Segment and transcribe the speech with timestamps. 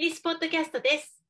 [0.00, 1.22] ミニスポッドキャストです。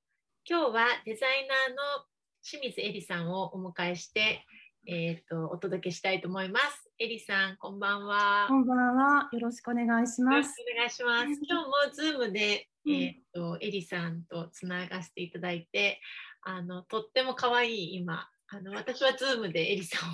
[0.48, 2.04] 今日はデザイナーの
[2.40, 4.46] 清水恵里さんをお迎えして、
[4.86, 6.88] えっ、とお届けしたいと思います。
[6.96, 8.46] 恵里さん、こんばんは。
[8.46, 9.28] こんばんは。
[9.32, 10.54] よろしくお願いしよろします。
[10.54, 11.40] くお願いします。
[11.42, 16.00] 今日もズームで、うんえっ、とエリさんとつながせていただいて、
[16.42, 20.12] あのとっても可愛い今、あの私はズームでエリさんを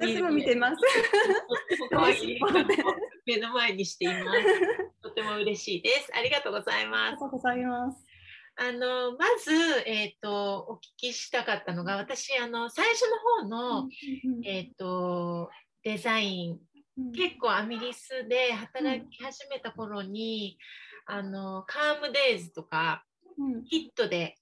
[0.00, 0.76] 私も見てます。
[0.76, 0.80] とっ
[1.68, 2.40] ても可愛い
[3.26, 4.91] 目の前にしています。
[5.12, 6.10] とても嬉しいです。
[6.16, 7.18] ありがとうございあますりが。
[7.18, 8.06] とうございます。
[8.56, 9.52] あのまず、
[9.86, 13.88] えっとお聞きしたかったのが私あの最初の方の、
[14.44, 15.50] えっと
[15.82, 16.58] デザイン
[16.98, 20.58] うん結構アミリスで働き始めた頃に、
[21.06, 23.04] あのカームデイズとか
[23.38, 24.36] うんヒットで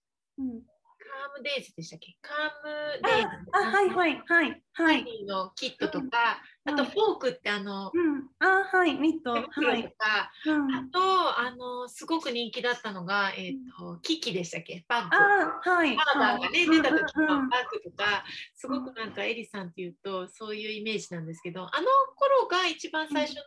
[1.37, 2.17] ムデイズでしたっけ？
[2.23, 5.25] カームデイズあ、はいはいはいはい。
[5.27, 8.29] のキットとか、あとはいフォークってあの、うん。
[8.39, 9.33] あ、はいミット。
[9.33, 9.83] は手袋とい。
[9.85, 10.75] か、うん。
[10.75, 14.85] あとあのすごく人気だったのが、えっとキキでしたっけ？
[14.89, 15.17] バッグ。
[15.17, 15.97] あ、はい。
[15.97, 23.43] パーダーがね、出た時うんうんのバッグとか、すごくなんかエリさんっていうと、そういうイメージなんですけど、あの頃が一番最初の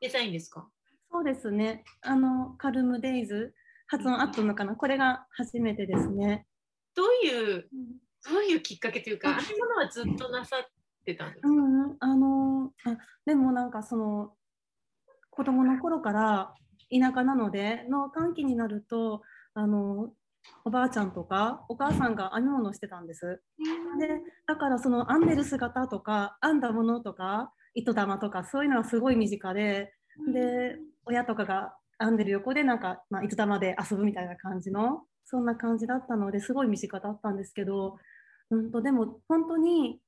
[0.00, 0.68] デザインですか、
[1.10, 1.84] そうですね。
[2.02, 3.54] あのカルムデイズ
[3.86, 4.74] 発音合ってるのかな？
[4.76, 6.46] これが初めてですね。
[6.94, 7.68] どういう、
[8.30, 10.66] どういうきっかけというか、あああいうものはずっとなさっ
[11.04, 11.84] てたんですか、うん。
[11.84, 14.32] うん、あのあでもなんかその
[15.30, 16.54] 子供の頃から
[16.90, 19.22] 田舎なので農閑期になると
[19.54, 20.12] あの
[20.64, 23.42] おばあちゃんとかお母さんが編み物をしてたんです。
[23.98, 29.92] でだからその編んでる姿とか編んだものとか糸玉とかそういうのはすごい身近で
[30.32, 37.98] で親とかが編んでる横でなんか、まあ、糸玉で遊ぶみたいな感じのそんな感じだったのですごい身近だったんですけど、
[38.50, 40.00] うん、とでも本当に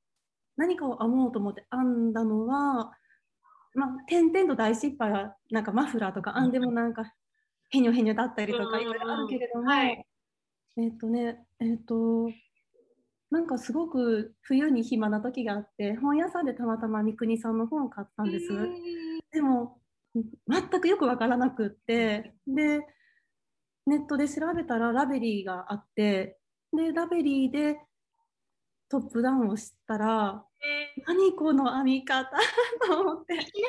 [0.56, 2.92] 何かを編もうと思って編んだのは、
[3.74, 7.12] まあ、点々と大失敗はなんかマフラーとか編んでもなんか
[7.70, 10.06] へにょへにょだったりとうんかいろいろあるけれども、はい。
[10.78, 12.30] えっ、とねえっ、と
[13.30, 18.46] なんかすごく冬に暇な時があって本屋さんでたまたま三國さんの本を買ったんです。
[19.32, 19.80] でも
[20.48, 22.86] 全くよく分からなくってで
[23.86, 26.38] ネットで調べたらラベリーがあって
[26.76, 27.78] でラベリーで
[28.88, 32.30] トップダウンをしたらえ何この編み方？
[32.86, 33.34] と思って。
[33.34, 33.68] ーいきな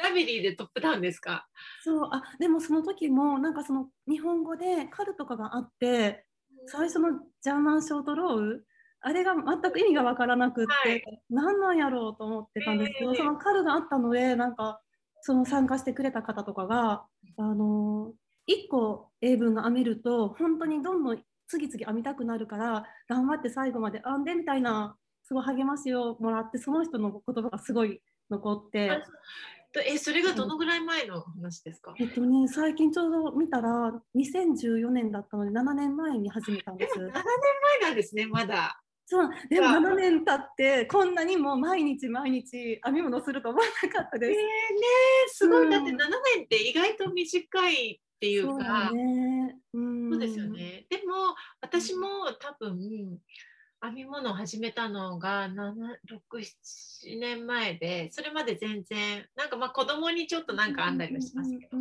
[0.00, 1.46] りラベリーでトップダウンですか？
[1.82, 2.08] そう。
[2.12, 6.24] あでもその時もなんかその日本語でカルとかがあって
[6.66, 8.64] 最初のジャーマンショートローウ
[9.00, 11.22] あれが全く意味が分からなくって、はい。
[11.30, 14.80] 何なんやろうと思ってたんですけど、ええそのカルがあったのでなんか
[15.22, 17.04] その参加してくれた方とかが
[17.36, 18.12] あの
[18.48, 29.02] 1個英文が編めると本当にどんどん次々編みたくなるから頑張って最後まで編んでみたいなすごい励ましをもらってその人の言葉がすごい残って。
[29.84, 36.94] えそれがどのぐらい前の話ですか、えっとね、最近ちょうど見たら2014年だったので7年前に始めたんです。
[36.98, 37.22] 7年前
[37.82, 38.80] なんですねまだ。
[39.04, 39.30] そう。
[39.50, 39.72] でもあ。
[39.72, 44.36] 7年経ってこんなにも毎日毎日編み物すると思わなかったえー、でね
[45.28, 45.36] す。
[45.36, 45.70] すごい、うん。
[45.70, 45.96] だって7
[46.36, 50.46] 年って意外と短いっていうかそうですよ。
[50.46, 50.86] ね。
[50.90, 53.20] でも私も多分
[53.80, 61.78] 編み物を始めたのが67年前でそれまで全然なんかまあ子供にちょっとなんか編んだりはしますけど。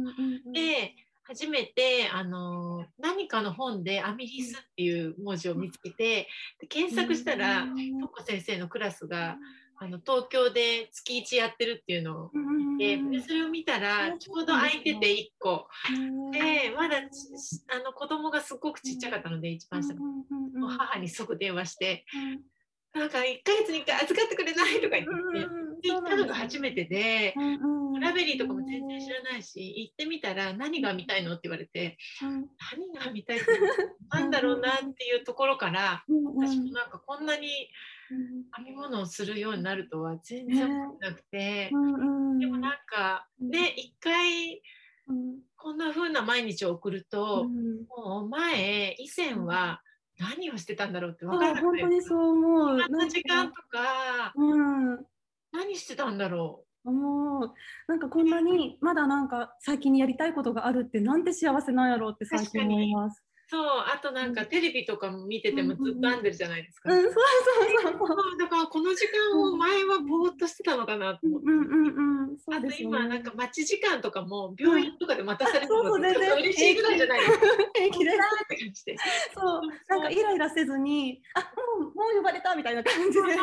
[0.53, 0.93] で
[1.23, 9.37] 初めてあの何かの本でアミリスっていう文字を見つけてで検索したらうんトコ先生のクラスが
[9.79, 15.67] あの東京で月1やってるっていうのを見てそれを見たらちょうど空いてて1個。
[16.31, 17.17] でまだち
[17.69, 20.01] あの子供がすごくちっちゃかったので一番下の。
[20.01, 22.41] う母に即電話してうん。
[22.99, 25.67] なんか1ヶ月に1回預かってくれないとか言ってうんでうん。
[25.81, 27.35] 行ったのが初めてで
[28.01, 32.47] ラベリーとかも全然知らないし行ってみたら何が見たいのって言われてうん。
[32.95, 33.45] 何が見たいって
[34.09, 36.03] なんだろうなっていうところから
[36.35, 37.69] 私もなんかこんなに
[38.09, 41.69] 編み物をするようになるとは全然思ってなくて。
[41.73, 41.93] うん
[42.31, 42.71] うんでもなん。
[42.85, 44.61] かね一回
[45.07, 45.39] うん。
[45.55, 47.85] こんな風な毎日を送ると、うん。
[47.87, 49.81] もう前以前は
[50.19, 52.81] 何をしてたんだろうって分からなくて本当にそう思う。
[52.81, 54.55] 暇な時間とかう
[54.95, 55.05] ん、
[55.51, 57.53] 何してたんだろ思う。
[57.87, 63.23] なんかこんなにまだなんか最近やりたいことがあるってなんて幸せなんやろうって最近思います。
[63.47, 67.23] うそうあとなんかテレビとかも見ててもずっと編んでるじゃないですか、うん、そうそう
[67.81, 68.07] そうそう。
[68.07, 72.97] そうだからこの時間を前はぼーっとしてたのかなと思って、うんうんうん、そあとうですよね。
[72.97, 77.45] 今なんか待ち時間とかも病院とかで待たされるのがちょっと全然嬉しいぐらいじゃないですか。
[77.73, 78.17] 平気です。
[78.17, 78.95] って感じで
[79.33, 81.39] そう、なんかイライラせずに、あ、
[81.79, 83.33] もうもう呼ばれたみたいな感じでそうね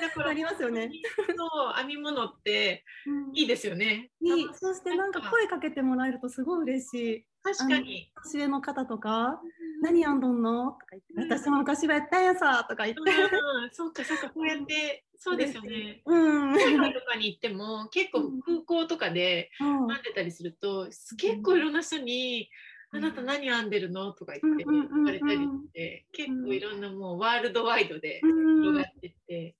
[0.00, 0.90] だからなりますよね。
[1.36, 4.10] そう編み物ってうんいいですよね。
[4.20, 4.48] いい。
[4.54, 7.24] そしてなんか声かけてもらえるとすごい嬉しい。
[7.56, 8.10] 確かに。
[8.24, 9.40] 年上の方とか
[9.82, 13.00] 「何やんどんの?」とか言って「私も昔はやったんやさ」とか言って。
[13.00, 16.02] うん、そうかそうかこうやって そうですよね。
[16.06, 16.18] う
[16.48, 16.52] ん。
[16.54, 20.86] 海外とかに行っても結構空港とかでうん編んでたりすると
[21.16, 22.50] 結構いろんな人に
[22.90, 28.26] 「あなた何編んでるの?」とか言って言われたりして結構いろんなもうワールドワイドでう
[28.58, 29.56] ん広がってって。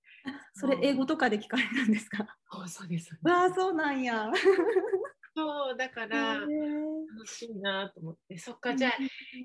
[0.53, 2.37] それ英語とかで聞かれるんですか？
[2.51, 3.17] あ そうです。
[3.23, 4.31] わあそうなんや。
[5.39, 6.41] そうだかへらー。
[6.41, 8.39] 楽しいなと思って。
[8.39, 8.93] そっかじゃあ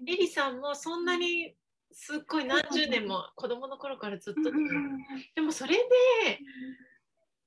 [0.08, 1.54] エリさんもそんなに
[1.92, 4.52] すっごい何十年も子供の頃からずっと
[5.36, 5.84] でもそれで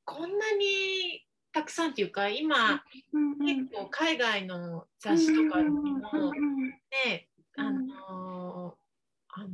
[0.05, 2.85] こんなにたくさんっていうか今
[3.45, 8.77] 結構海外の雑誌とかにもねあの
[9.29, 9.45] あ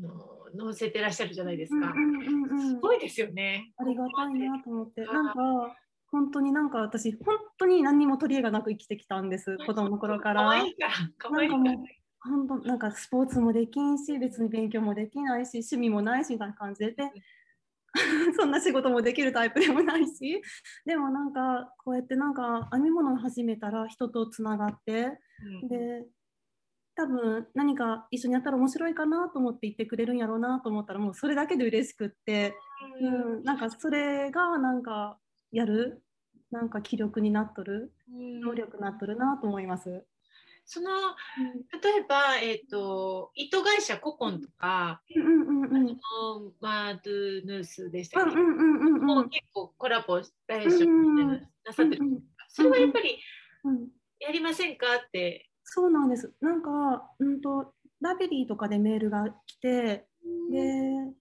[0.55, 1.95] の載せてらっしゃるじゃないですか。
[2.61, 3.73] すごいですよね。
[3.79, 5.77] ありがたいなと思って、はいなんか
[6.13, 10.43] 本当になんか私本当に何にも取り柄がなく生きてきたんです子供の頃か可ら。
[10.43, 10.63] から
[11.19, 11.75] 可愛いから。
[12.21, 16.93] 本当なんかスポーツもできんし別に勉強もできないし趣味もないしみたいな感じで。
[16.93, 17.11] で
[18.39, 20.43] そんな仕事もできるタイプでもないし。
[20.85, 25.19] でもなんかこうやってなんか編み物を始めたら人とつながって。
[25.63, 25.69] うん。
[25.69, 26.07] で
[26.95, 32.55] 多分何か一緒にやったら面白いかなと思って言ってくれるんやろうなと思ったらもうそれだけで嬉しくって、
[33.01, 33.09] う
[33.41, 35.19] ん、なんかそれがなんか
[35.53, 36.03] やる？
[36.51, 37.93] なんか気力になっとる？
[38.13, 38.41] うん。
[38.41, 40.05] 能力になっとるなと思います。
[40.65, 40.89] その
[41.83, 45.75] 例えば、えー、と糸会社ココンとか、うんうんうんうん。
[45.75, 49.05] あのマードゥヌースでしたっけ、うんうんうんうんうん。
[49.05, 52.15] もう結構コラボレーションみたいなのなさってるん。
[52.15, 53.19] ですか、それはやっぱり
[53.65, 53.89] うん
[54.21, 54.87] やりませんか？
[54.97, 55.49] って。
[55.65, 56.33] そうなんです。
[56.41, 60.07] なんか、うんと、ラベリーとかでメールが来て、
[60.51, 60.59] で、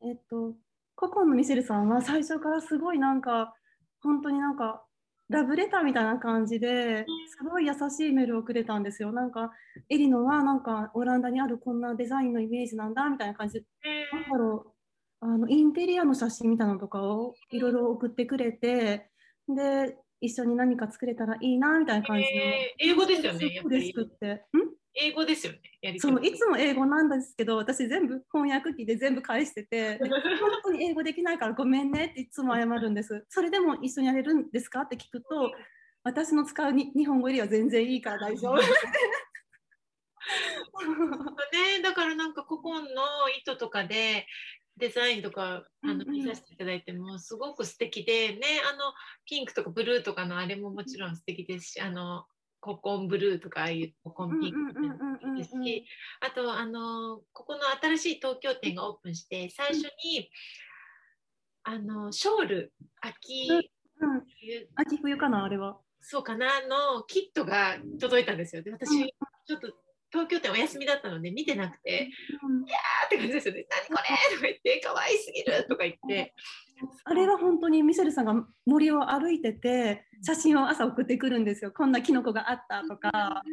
[0.03, 0.55] えっと、
[0.95, 3.55] ココンのミシェルさんは最初からすごいなんか、
[4.03, 4.83] 本当になんか、
[5.29, 9.13] ラブレターみたいな感じですごい優しいメールをくれたんですよ。
[9.13, 9.51] なんか、
[9.89, 14.73] エリノはなんか、オランダにあるこんなデザインのイメージなんだみたいな感じで、えなんだろ
[15.21, 19.09] う、あのインテリアの写真みたいなのとかをいろいろ送ってくれて、
[19.47, 22.29] で、一緒に何か作れたらいいなみたいな感じの。
[22.29, 23.93] えー英語ですよねやっぱり。
[24.93, 25.99] 英語ですよね。
[25.99, 29.99] そのいつも英語なんですけど私全部翻訳機で全部返しててで
[30.39, 33.25] 本当に英語できないからごめんねっていつも謝るんです。
[33.29, 35.51] それでも一緒にやれるんですかって聞くと
[36.03, 38.57] 私の使うに日本語よりは全然いいから大丈夫。
[41.51, 43.01] ね、だからなんかココンの
[43.39, 44.27] 糸とかで
[44.77, 48.39] デザインとかあの見させていただいてもすごく素敵でね
[48.71, 48.93] あの
[49.25, 52.25] ピンクとかブルーとかのあれももちろん素敵ですしあの
[52.59, 55.85] ココンブルーとかああいうココンピンクみたいなのもいいですし
[56.21, 60.29] あとあのここの新しい東京店がオープンして最初に
[61.63, 63.49] あのショール秋
[64.01, 64.67] うん冬。
[64.75, 65.77] 秋冬かなあれは。
[66.01, 68.63] そうかなのキットが届いたんですよ。
[68.63, 69.67] で私ちょっと
[70.11, 72.09] 東京店お休みだったので見てなくて
[72.43, 72.63] うん。
[72.63, 73.65] あーって感じですよね。
[73.69, 76.33] 何これとか言って、可愛すぎるとか言って。
[77.05, 81.71] あれは本当にミシェルさんが森を歩いてて写真を朝送ってくるんですよ。
[81.71, 83.43] こんなキノコがあったとか。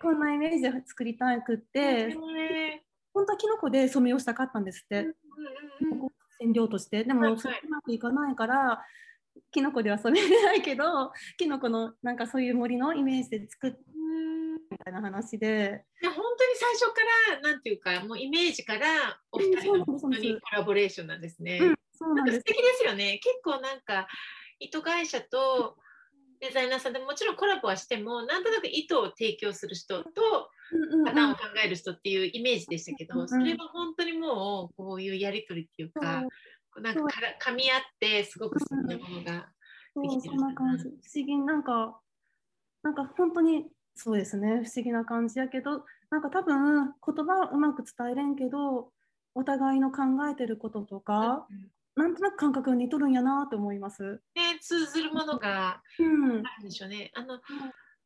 [0.00, 2.14] こんなイメージで作りたくって。
[3.14, 5.06] 本当はキノコで染めをしたかったんですって。
[6.40, 7.04] 染料として。
[7.04, 7.36] でも、う
[7.68, 8.82] まくいかないから
[9.50, 13.72] キノコでは染めれないけどキノコのなんかそういう森のイメージで作っ
[14.84, 15.84] たいな話で。
[16.00, 17.00] で本当に最初か
[17.32, 21.58] らなんていうかもうイメージからお二人の本当にコラボレーションなんですね。
[21.58, 22.38] うんそうなんです。
[22.38, 23.20] 素敵ですよね。
[23.22, 24.08] 結構なんか
[24.58, 25.76] 糸会社と
[26.40, 30.10] デザイナーさんでもちろんコラボはしてもなんとなく糸を提供する人と
[31.04, 36.24] パターンを考える人っていうイメージでしたけど、うんそれは本当にもうこういうやり取りっていうか、
[36.80, 39.48] なんかから噛み合ってすごく素敵なものが
[40.02, 40.84] できてるそんな感じ。
[40.84, 41.38] 不思議。
[41.38, 42.00] なんか
[42.82, 44.62] なんか本当にそうですね。
[44.64, 48.90] 不思議な感じやけどなんか多分言葉はうまく伝えれんけど
[49.34, 54.22] お互いの考えてることとか、うんなんとなく感覚が似とるんやなと思います。
[54.34, 56.38] ね、通ずるものがうん。
[56.38, 57.10] あるんでしょうね。
[57.14, 57.38] あの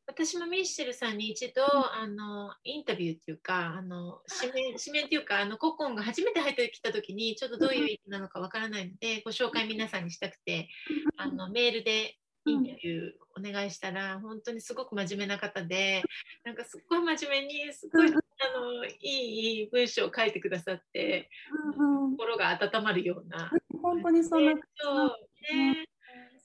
[0.08, 10.68] 私もミッシェルさんに一度、あのインタビューっていうかあの指名指名っていうかあのココンが初めて入ってきた時にちょっとどういう意味なのかわからないのでご紹介皆さんにしたくて
[11.16, 12.16] あのメールで
[12.46, 16.02] インタビューお願いしたら本当にすごく真面目な方で
[16.44, 21.28] なんかすっごい真面目にすごいあのいい文章を書いてくださって
[21.76, 23.50] うんうん心が温まるような。
[23.82, 25.08] 本当にそんな、えっと
[25.52, 25.86] ね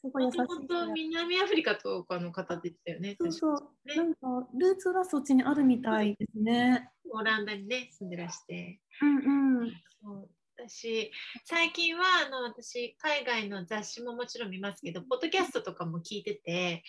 [0.01, 3.15] すごい優しいもともと人南アフリカとかの方でしたよね。
[3.19, 3.53] そうそう、
[3.85, 6.89] ねなんかルーツはそっちにあるみたいですね。
[7.13, 8.79] オランダにね住んでらして。
[9.01, 9.71] うんうん。
[10.03, 10.29] そう
[10.67, 11.11] 私
[11.45, 16.83] 最近はあの私海外の雑誌ももちろん見ますけどポッドキャストとかも聞いてて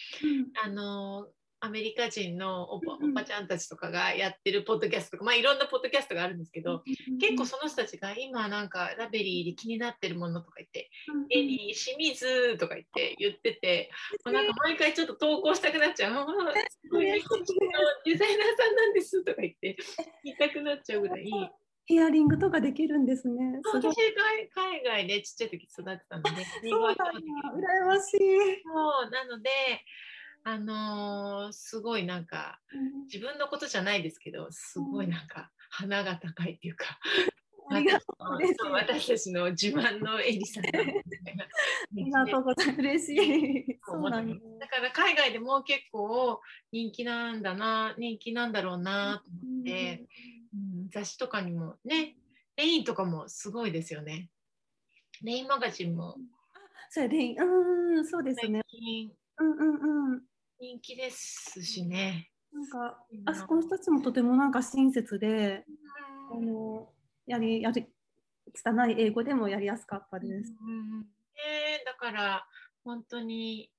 [0.62, 1.26] あの
[1.64, 6.82] アメリカ人のおばおばちゃんたちとかがやってるポッドキャストとか、まあ、いろんなポッドキャストがあるんですけど、
[7.20, 10.90] 結構その人たちが今なんかラベリーで気になってるものとか言って
[11.30, 13.90] 「エリー清水」とか言って言ってて、
[14.24, 16.26] もうなんか毎回ちょっと投稿したくなっちゃう「あー
[16.68, 19.76] すごいデザイナーさんなんです」とか言って
[20.24, 21.30] 言いたくなっちゃうぐらい。
[21.86, 23.60] ヒアリングとかできるんですね。
[23.64, 26.30] す私海海外でちっちゃい時育ってたので、
[26.68, 27.04] そうだ
[27.56, 28.18] 羨ましい。
[28.64, 29.50] そうなので、
[30.44, 32.60] あのーすごいなんか
[33.12, 36.98] 自分のことじゃないですけどすごいなんか鼻が高いっていうか、
[37.70, 38.16] ありがとう
[38.58, 40.70] そう私たちの自慢のエリさんあ
[41.92, 42.78] りがとうございます。
[42.78, 43.80] 嬉しい。
[43.86, 44.34] そうなんだ。
[44.60, 50.41] だから海外でも結構人気なんだな人気なんだろうなと思って、うん、
[50.90, 52.16] 雑誌とかにもね
[52.56, 54.30] レインとかもすごいですよね。
[55.22, 56.16] レインマガジンも。
[56.90, 58.62] それでいい、うん、そうです最ね。
[58.68, 59.12] 近。
[59.38, 60.22] うんうんうん。
[60.58, 65.64] 人気ですしね、なんか、あそこの人たちもとてもなんか親切で、
[66.30, 66.92] あの、
[67.26, 67.86] やり、やり、
[68.54, 70.54] 拙い英語でもやりやすかったです。
[70.60, 71.00] うん。
[71.00, 71.06] ね
[71.80, 72.46] えだから
[72.84, 73.72] 本当に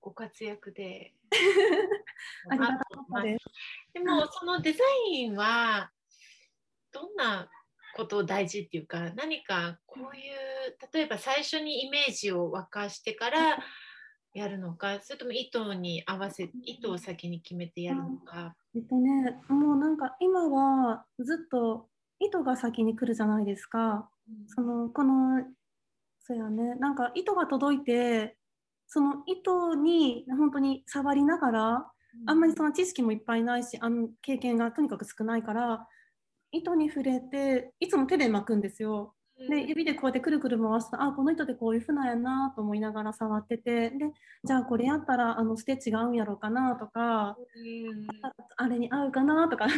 [0.00, 1.14] ご活躍で
[2.50, 3.44] ありがです。
[3.92, 5.90] でもそのデザインは
[6.92, 7.48] どんな
[7.94, 13.58] ことを大事っていうか何かこういう例えば最初にイメージを沸かしてから
[14.32, 18.56] やるのかそれとも糸に合わせ糸を先に決めてやるのか。
[18.74, 21.88] えっとね、もうなんか今はずっと
[22.20, 24.08] 糸が先に来るじゃないですか。
[24.46, 25.44] そのこの
[26.20, 28.36] そうやねなんか糸が届いて
[28.92, 31.90] その糸に本当に触りながら
[32.26, 35.86] あんまりその知識もいっぱいないしあの経験がとにかく少ないから
[36.50, 39.14] 糸に触れていつも手で巻くんですよ。
[39.48, 43.96] で指でこうやってくるくる回すとあこの糸でこういうふうなんやなと思いながら触っててで
[44.44, 47.38] じゃあこれやったらあのステッチが合うんやろうかなとか
[48.58, 49.64] あれに合うかなとか。
[49.64, 49.70] ワ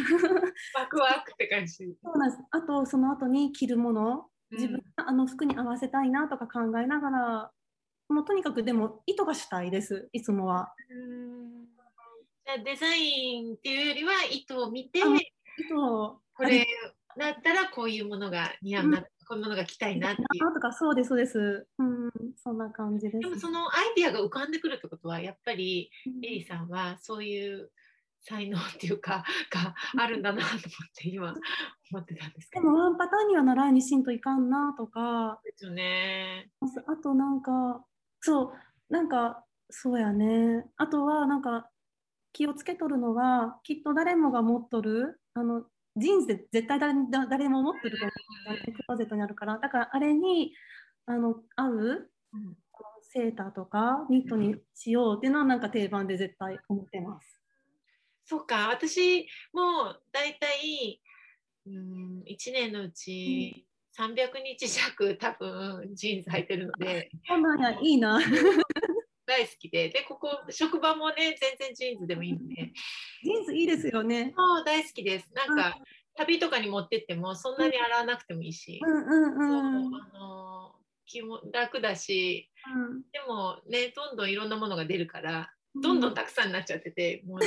[0.87, 1.95] クワクって感じ。
[2.03, 2.43] そうなんです。
[2.49, 4.25] あとその後に着るもの。
[4.51, 7.51] 自分があの服に合わせたいなとか考えながら
[8.13, 10.73] もうとにかくでも糸が主体ですいつもは。
[10.89, 11.63] うん
[12.45, 15.05] じゃあデザインっていうよりは糸を見てあ
[15.57, 16.67] 糸をこれ
[17.17, 20.47] だったらこういうものが似合うな、こういうものが着たいなっていう。
[20.49, 21.67] あとかそうですそうです。
[21.79, 23.19] うんそんな感じです。
[23.19, 27.71] でもそのアイディアが浮かんでくるってことはやっぱりうんエリさんはそういう
[28.21, 30.59] 才能っていうかがあるんだなと思っ
[30.95, 31.33] て今
[31.91, 32.65] 思ってたんですけど。
[32.65, 36.49] でもワンパターンには習いにしんといかんなとかですよね。
[36.87, 37.85] あとなんか
[38.25, 38.53] そ
[38.89, 40.65] うなんかそうやね。
[40.77, 41.69] あとはなんか
[42.31, 45.63] 気をつけとるのはきっと誰もが持っとるあの
[45.97, 48.71] ジーンズで絶対誰だ誰も持ってると思う。
[48.71, 49.57] クローゼットにあるから。
[49.57, 50.53] だからあれに
[51.05, 51.75] あの合う
[52.33, 52.57] うん
[53.01, 57.41] セーターとかニットにしようっていうのはなんか定番で絶対思ってます。
[58.25, 58.69] そうか。
[58.69, 61.01] 私もだいたい
[61.65, 67.09] うん1年のうち300日弱多分ジーンズ履いてるので。
[67.81, 68.19] いいな。
[69.25, 69.89] 大好きで。
[69.89, 72.73] でここ職場もね全然ジーンズでもいいので。
[73.23, 74.33] ジーンズいいですよね。
[74.35, 75.31] そう大好きです。
[75.33, 75.77] なんか
[76.15, 79.95] 旅とかに持ってってもそんなに洗わなくてもいいし、うんうんうん。
[79.95, 82.49] あの気も楽だし。
[83.11, 87.41] でもねどんどんいろんなものが出るからどんどんたくさんになっちゃってて、もうもう。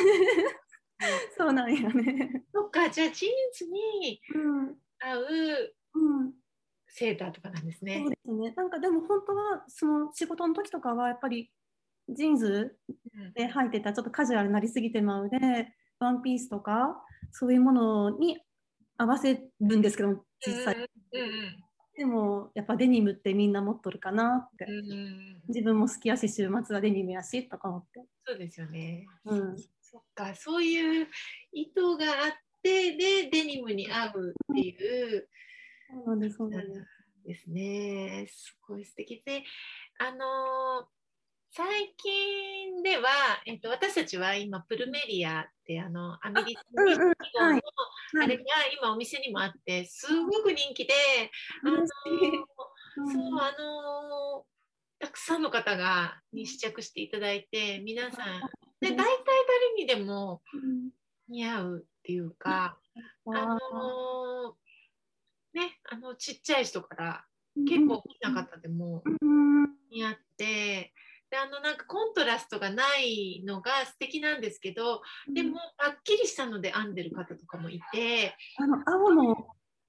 [1.37, 2.45] そうなんやね。
[2.53, 4.79] そっかじゃあジーンズにうん。
[4.99, 6.35] 合ううん。
[6.99, 8.11] セーターとかなんですねそう。
[8.11, 8.55] ですね。
[8.57, 11.51] なんかでも本当はその仕事の時とかはやっぱり
[12.09, 12.79] ジーンズ
[13.15, 15.39] うんで履いてたらちょっとカジュアルになりすぎてまうで、
[16.01, 16.97] ワンピースとか
[17.33, 18.39] そういうものに
[18.97, 20.75] 合わせるんですけど実際。
[20.75, 20.89] うんうん
[21.99, 24.67] でもやっぱデニムってみんな持っとるかなって。
[25.49, 28.05] 自分も好きやし週末はデニムやしとか思って。
[28.27, 29.07] そうですよね。
[29.25, 29.57] うん。
[29.81, 31.09] そっかそういう
[31.53, 35.27] 意図があってでデニムに合うっていう
[35.91, 36.87] そうなんですそうなんです。
[37.27, 38.27] ですね。
[38.29, 39.23] すごい素敵。
[39.25, 39.43] で、
[39.99, 40.87] あのー
[41.53, 43.09] 最近では、
[43.47, 47.63] えっと、私たちは今プルメリアってあのアメリカのはい。
[48.23, 48.45] あれが
[48.79, 50.93] 今お店にもあってすごく人気で、
[51.65, 54.45] あのーそうあのー
[54.99, 58.41] たくさんの方がに試着していただいて皆さん
[58.81, 60.91] で大体誰にでもうん。
[61.29, 62.79] 似合うっていうか、
[63.27, 64.53] あのー
[65.57, 67.25] ねあのちっちゃい人から
[67.67, 70.93] 結構大きな方でもうん似合って
[71.31, 75.01] であのなんかコントラストがないのが素敵なんですけど
[75.35, 79.35] でもはっきりしたので編んでる方とかもいてあの青の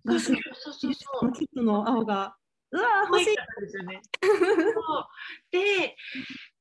[0.07, 0.93] そうそうそうそう。
[0.93, 2.35] そうキットの青が
[2.71, 3.35] うわー欲しい。
[3.35, 4.01] ですよね。
[5.51, 5.95] で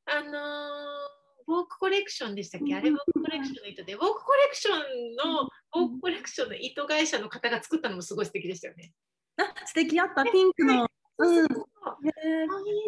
[0.06, 2.74] あのーボークコレレクションでしたっけ？
[2.74, 4.76] あれウォークコレクションの糸で、ウォークコレクション
[5.16, 8.92] の、ウォークコレクションの糸会社の方が作ったのもすごい素敵でしたよね。
[9.38, 10.24] あ素敵あった。
[10.24, 10.88] ピンクの。
[11.18, 11.44] うん。
[11.44, 11.48] あい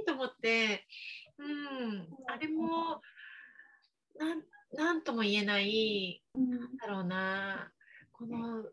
[0.02, 0.86] いと思って、
[1.38, 3.00] うん、あれも
[4.18, 7.72] なんなんとも言えないうんなんだろうな。
[8.12, 8.64] この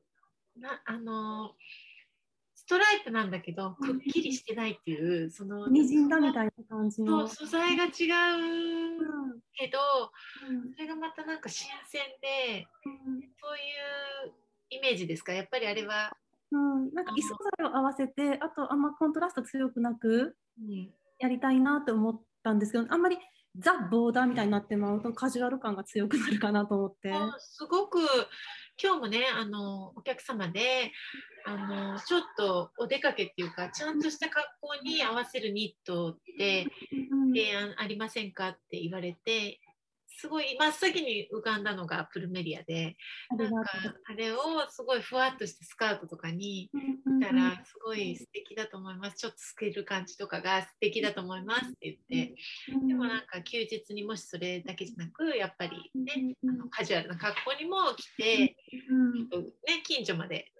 [0.58, 1.56] なあの
[2.65, 7.25] ストライプなんだけどくっきりしてないっていうそのにじんだみたいな感じその。
[7.25, 9.77] う素材が違ううんけど
[10.50, 10.74] うん。
[10.74, 13.22] それがまたなんか新鮮でうん。
[13.22, 14.34] そういう
[14.72, 15.31] イメージですか？
[15.31, 16.17] やっぱりあれは、
[16.51, 23.19] うん、なんか異素材を合わせてあとあんまコントラスト強くなくうん、やりたいなって思ったんですけどあんまり
[23.60, 27.13] ザ・ボーダーみたいになってまうとカジュアル感が強くなるかなと思って。
[27.38, 28.00] すごく
[28.82, 30.91] 今日もねあのお客様で
[31.46, 36.67] あのちょっとお出かけっていうかちゃんとした格好に合わせるニットって
[37.12, 39.60] うん提案ありませんかって言われて
[40.17, 42.95] すごい真っ先に浮かんだのがプルメリアで
[43.29, 43.72] あなんか
[44.10, 44.38] あれを
[44.69, 49.17] すごいふわっとしたスカートとかにうんしたらすごい素敵だと思います。
[49.17, 52.36] ちょっと透ける感じとかが素敵だと思いますって言って。
[52.74, 58.55] うんでもなんか休日にもしそれだけじゃなくやっぱりねうんあのカジュアルな格好にも着て、
[58.89, 60.51] うんね、近所まで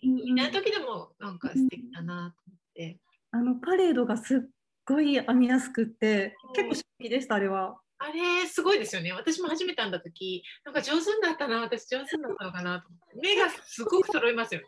[0.00, 2.98] いな時でもなんか素敵だなと思って、
[3.30, 4.40] あのパレードがすっ
[4.86, 6.52] ごい編みやすくってうん。
[6.54, 7.76] 結構衝撃でしたあれは。
[8.04, 9.12] あれすごいですよね。
[9.12, 13.16] 私も初めて編んだ時なんか上手になったな私上手になったのかなと思って。
[13.16, 14.66] 目がすごく揃いますよね。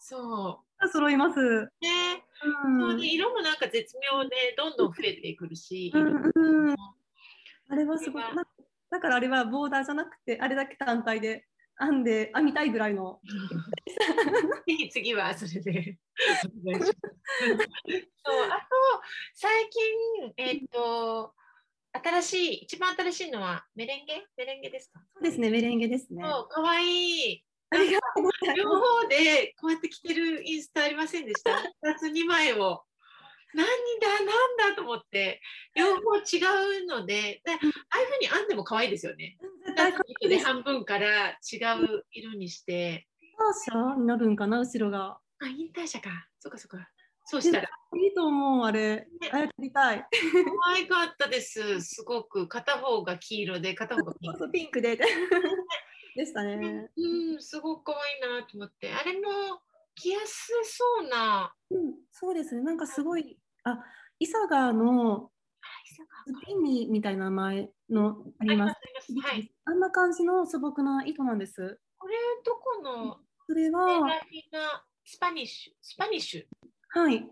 [0.00, 0.60] そ
[0.92, 1.40] 揃います。
[1.40, 2.24] うね、
[2.82, 6.76] うん色もなんか絶妙でどんどん増えてくるし、うんうん
[7.68, 8.22] あれはすごい。
[8.90, 11.46] だからあれはボーダーじゃなくてあれだけ単体で
[11.78, 13.20] 編んで編みたいぐらいの。
[14.90, 15.98] 次はそれで。
[16.26, 16.92] そう。
[18.44, 18.66] あと
[19.34, 21.34] 最近えっ、と
[22.04, 24.24] 新しい一番新しいのはメレンゲ？
[24.36, 25.00] メレンゲですか？
[25.14, 26.22] そうですねメレンゲですね。
[26.24, 27.98] そう可愛いい両。
[28.22, 31.56] 方でこうやって着てるインスタありませんでした？
[31.82, 32.82] 二つ二枚を。
[33.54, 35.40] 何だなんだと思って
[35.74, 36.20] 両方違
[36.82, 39.38] うのででああいうふうに編んでも可愛いですよね。
[40.20, 43.06] いいで半分から違う色にして
[43.38, 44.58] ターシャになるんかな？
[44.58, 45.18] 後ろが。
[45.38, 46.88] あ引退者かそっかそっか
[47.28, 49.08] そうしたらいいと思うあれ。
[49.20, 50.06] ねあれやりたい。
[50.64, 51.80] 可愛かったです。
[51.80, 54.50] すごく片方が黄色で片方がピンク。
[54.52, 54.96] ピンクで。
[54.96, 56.88] でしたね。
[56.96, 58.92] うん、すごく可愛いなと思って。
[58.92, 59.60] あれも
[59.96, 61.52] 着やすそうな。
[61.70, 62.62] うん、そうですね。
[62.62, 63.84] なんかすごい、あ、
[64.18, 65.30] イサガーの
[66.26, 68.76] スピニみたいな名前のああります。
[69.20, 69.52] はい。
[69.64, 71.80] あんな感じの素朴な糸なんです。
[71.98, 73.18] これどこの？
[73.48, 74.08] それは、
[75.04, 76.44] スパニッシュスパニッシュ
[76.98, 77.28] はい、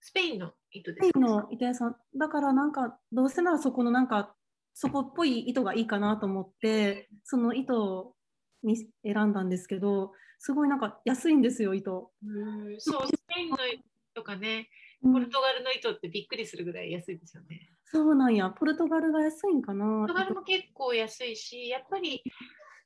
[0.00, 1.96] スペインの糸でスペイすンの糸屋さん。
[2.16, 4.36] だからなんか、どうせならそこのなんか、
[4.74, 8.14] そこっぽい糸がいいかなと思って、その糸
[8.62, 12.12] に選んだんですけど、すごいなんか安いんですよ、糸。
[12.26, 13.82] うんそう、スペインの糸
[14.14, 14.68] とかね、
[15.02, 17.70] うんポルトガルの糸ってびっくりするぐらい安いですよね。
[17.84, 19.84] そうなんや、ポルトガルが安いんかな？
[19.84, 22.22] ポルトガルも結構安いし、やっぱり、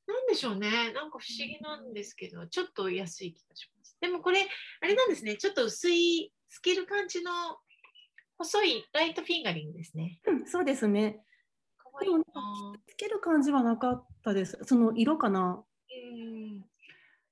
[0.06, 3.77] なんでしょうね、なんか不思議なんですけど、ちょっと安い気がします。
[4.00, 4.46] でもこれ、
[4.80, 7.30] あれなんですね、ちょっと薄い、透ける感じの
[8.38, 10.20] 細いライトフィンガリングですね。
[10.26, 11.20] うんそうですね。
[11.76, 12.22] かわいいな
[12.86, 14.58] つける感じはなかったです。
[14.62, 15.62] その色かな。
[15.90, 16.62] うん、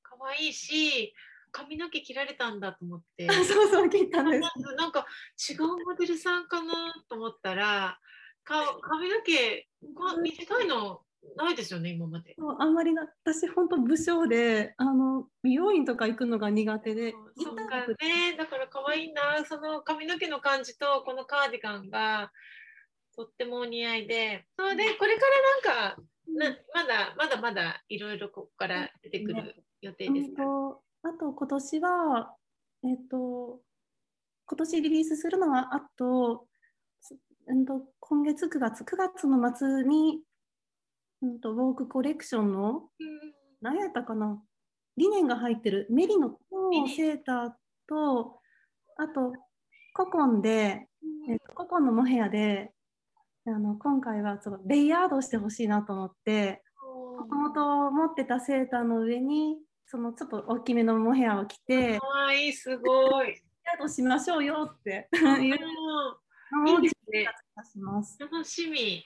[0.03, 1.15] かわいいし、
[1.53, 3.27] 髪の毛切られたんだと思って。
[3.45, 4.75] そうそう、聞いたんです。
[4.77, 5.07] なんか
[5.49, 7.99] 違うモデルさんかなと思ったら、
[8.45, 11.03] か髪の毛こ短いの
[11.35, 12.37] ないですよね、今まで。
[12.59, 17.87] あんまりな私本当武将であの美容院とか行くのが苦手でそうか。
[17.87, 22.31] ね、だから可愛いな、その髪の毛の感じとこのカーディガンが
[23.17, 25.23] とってもお似合いで、それでこれか
[25.65, 30.43] らなんか、なまだまだまだいろいろここから出てくる予定ですか？
[30.43, 32.37] うんとあと今年は
[32.85, 33.61] えっ、と
[34.47, 36.47] 今年リリースするのはあと,、
[37.47, 40.21] うん、と今月9月9月の末に、
[41.23, 42.83] うん、とウォークコレクションのうん
[43.63, 44.41] 何やったかな？
[44.97, 46.39] 理念が入ってるメリノと
[46.71, 47.51] リネンセーター
[47.89, 48.41] と
[48.99, 49.33] あと
[49.95, 50.89] ココンで、
[51.29, 52.71] えっとココンのモヘアで
[53.47, 63.29] あの今回はちょっとレイヤードしてほしいなと思ってもともと持ってたセーターの上にそのちょっと大きめのモヘアを着てかわいい、すごい。
[63.29, 65.59] レイヤードしましょうよって いう
[66.53, 67.27] うんのをいいですね。
[67.65, 68.19] します。
[68.21, 69.05] 楽しみ。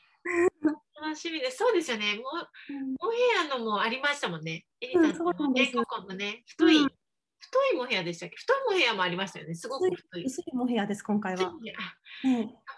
[1.01, 1.59] 楽しみです。
[1.59, 2.17] そうですよね。
[2.17, 3.19] もうモヘ
[3.55, 4.67] アのもありましたもんね。
[4.81, 6.89] エリさんうんそうなんですココンのね、太い、うん
[7.43, 8.37] 太いモヘアでしたっけ？
[8.37, 9.55] 太いモヘアもありましたよね。
[9.55, 10.25] すごく太い。
[10.25, 11.39] 薄いモヘアです今回は。
[11.39, 11.51] かわ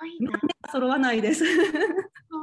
[0.07, 0.33] いいな。
[0.39, 1.45] か揃わないです。
[1.45, 1.51] わ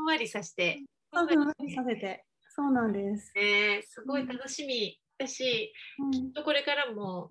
[0.05, 0.83] わりさせて。
[1.11, 2.25] ふんわりさせて。
[2.49, 3.31] そうなんです。
[3.35, 7.29] ね、すごい楽しみだし、うんきっとこれからも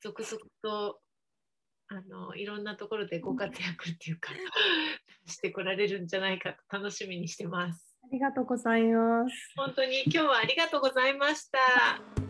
[0.00, 1.01] 続々と
[1.92, 4.32] あのいろんなところでご活躍っていうか、
[5.26, 7.98] してこられるんじゃないかと楽しみにしてます。
[8.02, 9.52] ありがとうございます。
[9.56, 12.21] 本当に今日はありがとうございました。